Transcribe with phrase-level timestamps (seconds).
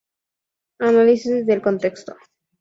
[0.79, 2.15] Análisis del contexto.